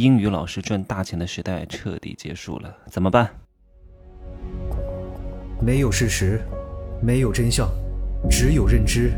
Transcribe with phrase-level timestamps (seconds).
[0.00, 3.28] 英语老师赚大钱的时代彻底结束了，怎么办？
[5.60, 6.40] 没有事实，
[7.02, 7.68] 没有真相，
[8.30, 9.12] 只有认知，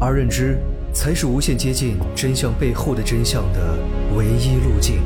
[0.00, 0.56] 而认知
[0.94, 3.78] 才是无限接近真相背后的真相的
[4.16, 5.02] 唯一路径。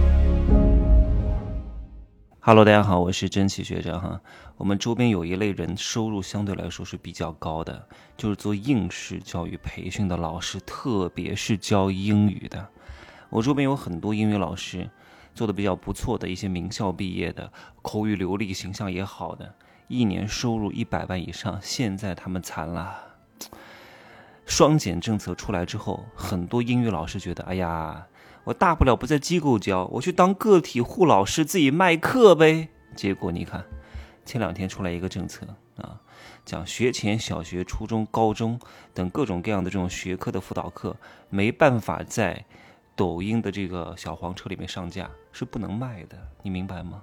[2.39, 4.21] Hello，大家好，我是真奇学长哈。
[4.57, 12.69] 我们周边有一类人，收入相对来说是比较高的，就是做应试教育培训的老师，特别是教英语的。
[13.30, 14.89] 我周边有很多英语老师。
[15.39, 19.54] 做的比较不错的一些名校毕业的，口语流利、形象也好的，
[19.86, 21.61] 一年收入一百万以上。
[21.63, 23.14] 现在他们惨了，
[24.44, 28.08] 双减政策出来之后，很多英语老师觉得，哎呀，
[28.43, 32.70] 我大不了不在机构教，我去当个体户老师，自己卖课呗。
[32.97, 33.64] 结果你看，
[34.25, 36.00] 前两天出来一个政策啊，
[36.44, 38.58] 讲学前小学、初中、高中
[38.92, 40.97] 等各种各样的这种学科的辅导课，
[41.30, 42.44] 没办法在。
[42.98, 47.00] 抖音的这个小黄车里面上架是不能卖的，你明白吗？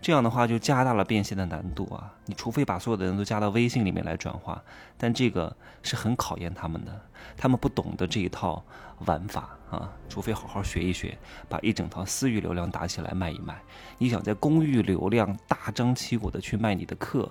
[0.00, 2.12] 这样的话就加大了变现的难度啊！
[2.26, 4.60] 你除非把所有的人都加到微信里面来转化，
[4.98, 7.00] 但这个是很考验他们的，
[7.36, 8.62] 他们不懂得这一套
[9.06, 9.90] 玩法啊！
[10.08, 11.16] 除非好好学一学，
[11.48, 13.62] 把一整套私域流量打起来卖一卖。
[13.98, 17.30] 你想在公域流量大张旗鼓的去卖你的课，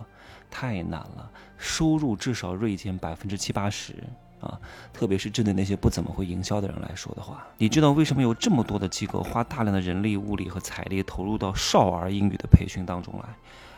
[0.49, 4.01] 太难了，收入至少锐减百分之七八十。
[4.45, 4.59] 啊，
[4.93, 13.29] 特别是针对那些不怎么会营销的人来说的话，你知道为什么有这么多的机构花大量的人力、物力和财力投入到少儿英语的培训当中来？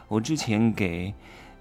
[0.08, 1.14] 我之前给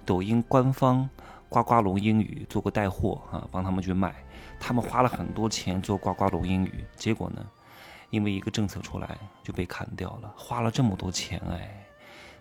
[0.04, 1.08] 抖音官方
[1.48, 4.14] 呱呱龙英语做过带货啊，帮他们去卖，
[4.60, 7.44] 他们花了很多钱做呱呱龙英语，结果呢，
[8.10, 11.86] 因为一个政策出来就被砍掉了，花了这么多钱哎，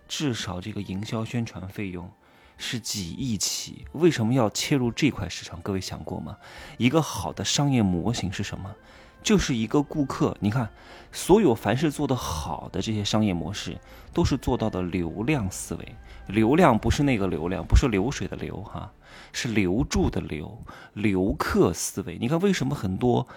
[0.08, 2.10] 至少这个营销宣传费用。
[2.58, 5.60] 是几亿起，为什么要切入这块市场？
[5.62, 6.38] 各位想过吗？
[6.78, 8.74] 一个好的商业模型是什么？
[9.22, 10.38] 就是一个顾客。
[10.40, 10.70] 你看，
[11.12, 13.78] 所有凡是做得好的这些商业模式，
[14.14, 15.96] 都是做到的流量思维。
[16.28, 18.92] 流量不是那个流量，不是流水的流哈，
[19.34, 20.58] 是留住的留，
[20.94, 22.18] 留客思维。
[22.20, 23.28] 你看，为什么很多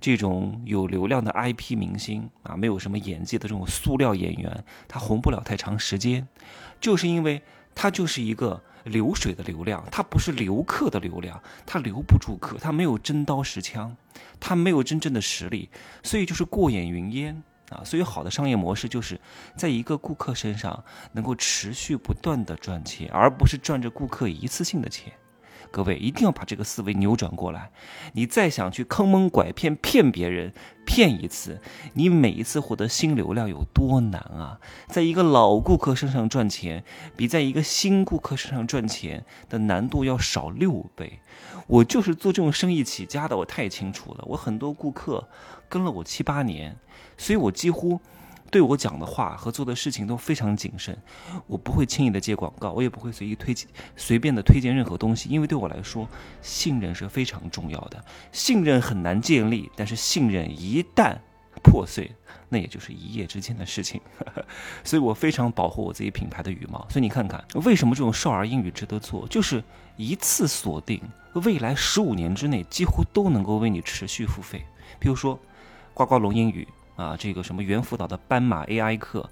[0.00, 6.26] 这种有流量的 IP 明星啊，没有什么演技的这种塑料演员，他红不了太长时间，
[6.80, 7.42] 就是因为。
[7.74, 13.96] 它就是一个流水的流量，它不是留客的流量，它留不住客，它没有真刀实枪，
[14.38, 15.68] 它没有真正的实力，
[16.02, 17.82] 所以就是过眼云烟啊。
[17.84, 19.20] 所以好的商业模式就是
[19.56, 25.12] 在一个顾客身上能够持续不断的赚钱，而不是赚着顾客一次性的钱。
[25.74, 27.72] 各位一定要把这个思维扭转过来。
[28.12, 30.52] 你再想去坑蒙拐骗骗别人，
[30.86, 31.60] 骗一次，
[31.94, 34.60] 你每一次获得新流量有多难啊？
[34.86, 36.84] 在一个老顾客身上赚钱，
[37.16, 41.18] 比在一个新顾客身上赚钱的难度要少六倍。
[41.66, 44.22] 我就是做这种生意起家的，我太清楚了。
[44.28, 45.28] 我很多顾客
[45.68, 46.76] 跟了我七八年，
[47.18, 48.00] 所以我几乎。
[48.54, 50.96] 对我讲的话和做的事情都非常谨慎，
[51.48, 56.08] 我不会轻易的接广告，我也不会随意推荐、随便的推荐任何东西，因为对我来说，
[56.40, 58.04] 信任是非常重要的。
[58.30, 61.16] 信任很难建立，但是信任一旦
[61.64, 62.08] 破碎，
[62.48, 64.00] 那也就是一夜之间的事情。
[64.84, 66.86] 所以我非常保护我自己品牌的羽毛。
[66.88, 69.64] 所以你看看，为什么这种少儿英语值得做，就是
[69.96, 74.64] 一次锁定，未来十五年之内几乎都能够为你持续付费。
[75.00, 75.36] 比如说，
[75.92, 76.68] 呱呱龙英语。
[76.96, 79.28] 啊，这个什么猿辅导的斑马 AI 课，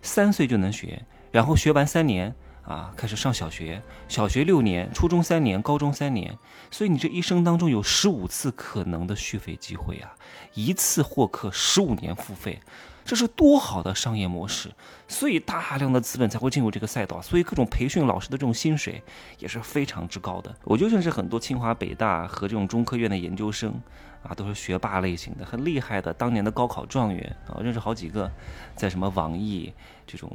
[0.00, 2.34] 三岁就能学，然后学完三年
[2.64, 6.38] 啊，开始上小学，小学六年，初中三年，高中三年，
[6.70, 10.14] 所以你这一生当中有十五次可能的续费机会啊，
[10.54, 12.60] 一次获客十五年付费，
[13.04, 14.70] 这是多好的商业模式，
[15.08, 19.02] 所以大量的资本才会进入这个赛道，所以各种培训老师的这种薪水
[19.38, 20.54] 也是非常之高的。
[20.64, 23.74] 我就认识很多清华、北大和这种中科院的研究生。
[24.22, 28.30] 啊，都是学霸类型的，很厉害的，当年的高考状元啊，认识好几个，
[28.76, 29.72] 在什么网易
[30.06, 30.30] 这种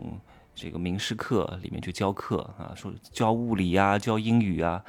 [0.57, 4.84] 这个名师课里面去教课啊，说教物理啊，教英语啊，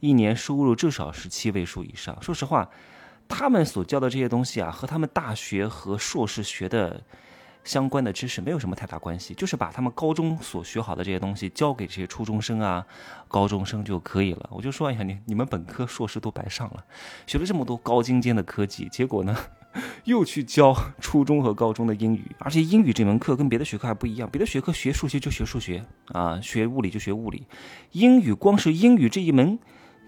[0.00, 2.16] 一年收入至少是七位数以上。
[2.22, 2.68] 说实话，
[3.26, 7.00] 他们所教的这些东西啊，和他们大学和硕士学的。
[7.64, 12.86] 相关的知识没有什么太大关系，就是把他们高中所学好的这些东西教给这些初中生啊、
[13.26, 14.50] 高中生就可以了。
[14.52, 16.84] 我就说，哎呀，你你们本科、硕士都白上了，
[17.26, 19.34] 学了这么多高精尖的科技，结果呢，
[20.04, 27.46] 又去教初中和高中的英语，而且英语这门课跟别的学科还不一样，别的学科学数学就学数学啊，学物理就学物理，
[27.92, 29.58] 英语光是英语这一门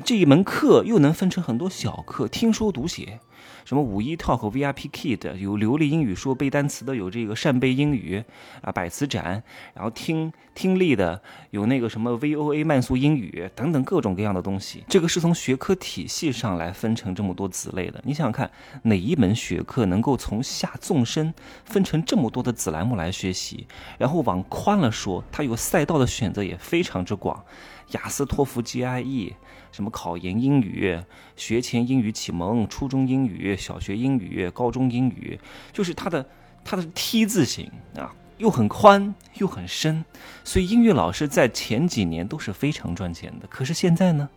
[0.05, 3.21] 这一门课又能分成很多小课，听说读写。
[3.65, 8.23] 什么五一 Talk VIP Kid，有流利英语说背单词的，有这个扇贝英语
[8.63, 9.43] 啊百词斩，
[9.75, 14.85] 然后听听力的有那个什么 VOA 慢速英语等等各种各样的东西。
[14.89, 18.01] 这个是从学科体系上来分成这么多子类的。
[18.05, 18.51] 你想想看，
[18.83, 21.35] 哪一门学科能够从下纵深
[21.65, 23.67] 分成这么多的子栏目来学习？
[23.99, 27.45] 然后往宽了说，它有赛道的选择也非常之广。
[27.93, 29.33] 雅思、托福、GRE，
[29.71, 31.01] 什么考研英语、
[31.37, 35.39] 学前英语启蒙、初中英语、小学英语、高中英语，
[35.73, 36.27] 就是它的
[36.65, 40.05] 它的 T 字形啊，又很宽又很深，
[40.45, 43.47] 所以英语老师在前几年都是非常赚钱的。
[43.49, 44.29] 可是现在呢，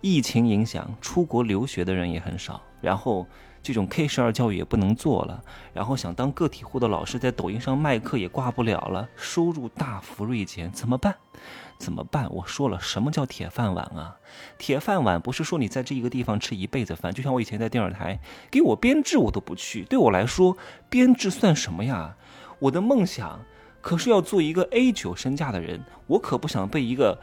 [0.00, 3.26] 疫情影响，出国留学的人也很少，然后。
[3.68, 5.44] 这种 K 十二教育也不能做了，
[5.74, 11.14] 然后想当个体户的老师在抖音上卖课也挂不了了，收入大幅锐减，怎么办？
[11.76, 12.32] 怎么办？
[12.32, 14.16] 我说了，什么叫铁饭碗啊？
[14.56, 18.18] 铁饭碗不是说你在这一个地方吃一辈子饭，就像我以前在电视台，
[18.50, 20.56] 给我编制我都不去，对我来说
[20.88, 22.16] 编制算什么呀？
[22.60, 23.38] 我的梦想
[23.82, 27.20] 可是要做一个 A 九身价的人，我可不想被一个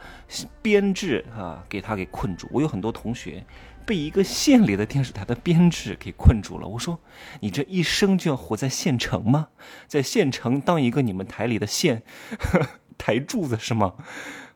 [0.62, 2.46] 编制啊给他给困住。
[2.52, 3.44] 我有很多同学。
[3.86, 6.66] 被一个县里的电视台的编制给困住了。
[6.66, 6.98] 我说，
[7.40, 9.48] 你这一生就要活在县城吗？
[9.86, 12.02] 在县城当一个你们台里的县
[12.98, 13.94] 台柱子是吗？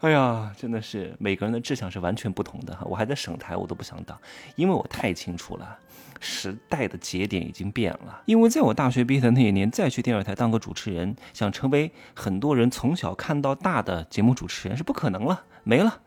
[0.01, 2.85] 哎呀，真的是每个人的志向是完全不同的哈。
[2.87, 4.19] 我还在省台，我都不想当，
[4.57, 5.79] 因为我太清楚了，
[6.19, 8.23] 时代的节点已经变了。
[8.25, 16.01] 因为在我大学毕业的那一年，再去电视台当个主持人，想成为很多人从小看到大的节目主持人是不可能了，没了。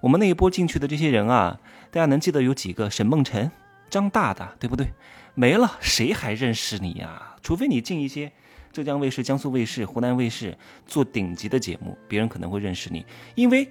[0.00, 1.58] 我们那一波进去的这些人啊，
[1.90, 2.88] 大家能记得有几个？
[2.88, 3.50] 沈梦辰、
[3.90, 4.92] 张大大，对不对？
[5.34, 7.36] 没了，谁还认识你呀？
[7.42, 8.30] 除非你进一些
[8.72, 10.56] 浙江卫视、江苏卫视、湖南卫视
[10.86, 13.04] 做顶级的节目，别人可能会认识你。
[13.34, 13.68] 因为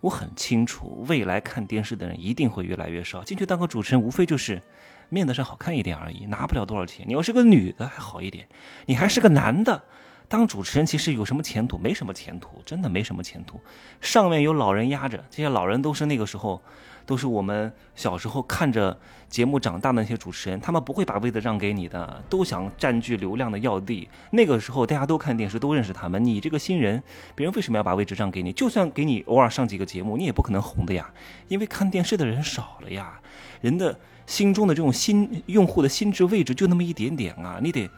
[0.00, 3.22] 我很清楚，未来看电视的人一定会越来越少。
[3.22, 4.62] 进去当个主持人，无非就是
[5.08, 7.04] 面子上好看一点而已，拿不了多少钱。
[7.08, 8.48] 你要是个女的还好一点，
[8.86, 9.82] 你还是个男的。
[10.28, 11.78] 当主持人其实有什么前途？
[11.78, 13.58] 没什么前途，真的没什么前途。
[14.00, 16.62] 上面有老人压着，这些老人都是那个时候，
[17.06, 18.94] 都是我们小时候看着
[19.30, 24.06] 节目长大的那些主持人，他们不会把位子让给你的，都想占据流量的要地。
[24.32, 26.22] 那个时候大家都看电视，都认识他们。
[26.22, 27.02] 你这个新人，
[27.34, 28.52] 别人为什么要把位置让给你？
[28.52, 31.10] 就算给你偶尔上几个节目，你也不可能红的呀，
[31.48, 33.18] 因为看电视的人少了呀。
[33.62, 37.88] 人的心中的这种心用户的心智位置就那么一点点啊，你得。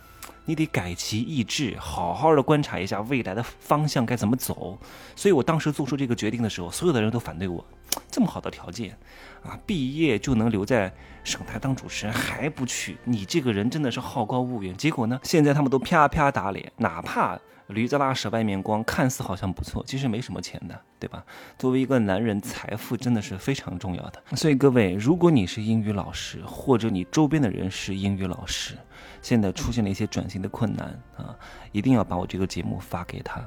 [0.44, 4.78] 你得改其意志，好好的观察一下未来的方向该怎么走。
[5.14, 7.64] 所以我当时做出这个决定的时候，所有的人都反对我。
[8.10, 8.96] 这么好的条件，
[9.42, 10.92] 啊，毕业就能留在
[11.24, 14.76] 省台当主持人还不去，你这个人真的是好高骛远。
[14.76, 17.38] 结果呢，现在他们都啪啪打脸，哪怕。
[17.68, 21.24] 驴子拉屎外面光，看似好像不错，其实没什么钱的，对吧？
[21.56, 24.20] 作为一个男人，财富真的是非常重要的。
[24.34, 28.76] 所以各位，如果你是英语老师，或者你周边的人是英语老师，
[29.22, 31.36] 现在出现了一些转型的困难啊，
[31.72, 33.42] 一定要把我这个节目发给他。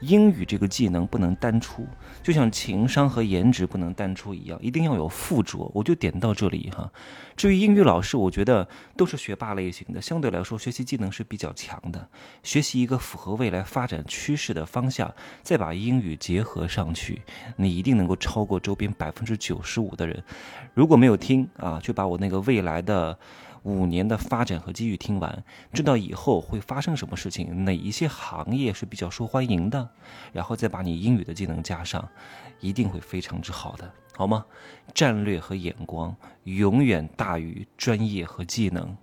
[0.00, 1.86] 英语这个技能不能单出，
[2.22, 5.70] 就像情商和颜值不能单出一样，一定要有附着。
[5.74, 6.90] 我就点到这里哈。
[7.36, 12.08] 至于英语老师，我觉得都是学霸类型的，相对来说学习技能是比较强的。
[12.42, 15.12] 学习一个符合未来发展趋势的方向，
[15.42, 17.22] 再把英语结合上去，
[17.56, 20.22] 你一定能够超过周边百分之九十五的人。
[20.74, 23.18] 如果没有听啊，就把我那个未来的。
[23.64, 29.88] 五年的发展和机遇听完，知道以后会发生什么事情，哪一些行业是比较受欢迎的，
[30.32, 32.06] 然后再把你英语的技能加上，
[32.60, 34.44] 一定会非常之好的，好吗？
[34.92, 36.14] 战略和眼光
[36.44, 38.94] 永远大于专业和技能，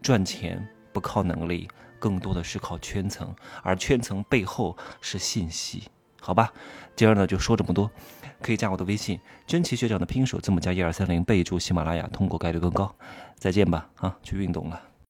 [0.00, 1.68] 赚钱不靠能力，
[1.98, 5.88] 更多的是靠圈层，而圈层背后是信息，
[6.20, 6.52] 好吧？
[6.94, 7.90] 今儿呢就说这么多。
[8.44, 12.94] 可以加我的微信，真奇学长的拼手字母加一二三零，备注喜马拉雅，通过概率更高。
[13.36, 14.78] 再见吧，啊，去运动了。